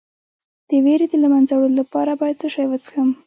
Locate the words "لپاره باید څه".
1.81-2.47